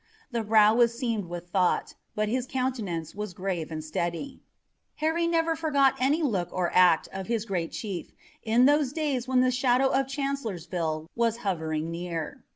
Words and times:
The 0.31 0.41
brow 0.43 0.73
was 0.73 0.97
seamed 0.97 1.25
with 1.27 1.49
thought, 1.51 1.93
but 2.15 2.27
his 2.27 2.47
countenance 2.47 3.13
was 3.13 3.35
grave 3.35 3.71
and 3.71 3.83
steady. 3.83 4.41
Harry 4.95 5.27
never 5.27 5.55
forgot 5.55 5.93
any 5.99 6.23
look 6.23 6.49
or 6.51 6.71
act 6.73 7.07
of 7.13 7.27
his 7.27 7.45
great 7.45 7.71
chief 7.71 8.11
in 8.41 8.65
those 8.65 8.93
days 8.93 9.27
when 9.27 9.41
the 9.41 9.51
shadow 9.51 9.89
of 9.89 10.07
Chancellorsville 10.07 11.07
was 11.15 11.37
hovering 11.45 11.91
near. 11.91 12.43